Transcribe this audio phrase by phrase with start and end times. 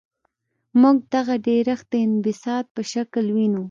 [0.81, 3.59] موږ دغه ډیرښت د انبساط په شکل وینو.